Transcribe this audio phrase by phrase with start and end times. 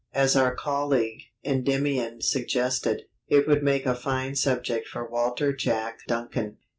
[0.15, 6.57] As our colleague Endymion suggested, it would make a fine subject for Walter Jack Duncan.